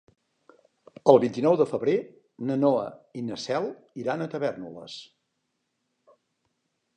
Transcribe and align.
El 1.11 1.19
vint-i-nou 1.23 1.57
de 1.59 1.67
febrer 1.71 1.93
na 2.51 2.57
Noa 2.61 2.87
i 3.21 3.23
na 3.27 3.37
Cel 3.45 3.69
iran 4.05 4.25
a 4.25 4.29
Tavèrnoles. 4.33 4.97